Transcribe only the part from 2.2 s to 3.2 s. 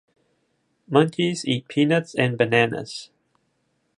bananas.